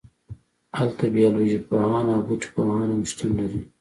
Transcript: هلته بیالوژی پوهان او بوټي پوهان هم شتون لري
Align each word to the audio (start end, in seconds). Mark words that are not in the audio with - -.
هلته 0.77 1.03
بیالوژی 1.15 1.59
پوهان 1.67 2.05
او 2.13 2.19
بوټي 2.27 2.49
پوهان 2.55 2.87
هم 2.93 3.01
شتون 3.11 3.31
لري 3.39 3.59